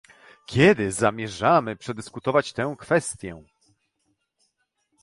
[0.45, 3.43] Kiedy zamierzamy przedyskutować tę kwestię?